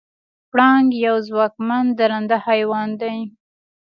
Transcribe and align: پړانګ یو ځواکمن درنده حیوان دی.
پړانګ 0.51 0.89
یو 1.05 1.17
ځواکمن 1.27 1.85
درنده 1.97 2.37
حیوان 2.45 2.89
دی. 3.01 3.17